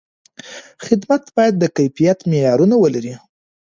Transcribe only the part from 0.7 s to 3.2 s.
خدمت باید د کیفیت معیارونه ولري.